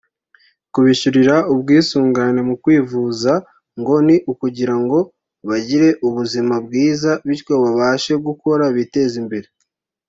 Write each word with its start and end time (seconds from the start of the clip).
Kubishyurira 0.73 1.35
ubwisungane 1.53 2.39
mu 2.47 2.55
kwivuza 2.63 3.31
ngo 3.79 3.95
ni 4.07 4.15
ukugira 4.31 4.75
ngo 4.81 4.99
bagire 5.47 5.89
ubuzima 6.07 6.55
bwiza 6.65 7.11
bityo 7.27 7.55
babashe 7.63 8.13
gukora 8.27 8.63
biteze 8.77 9.15
imbere 9.23 9.47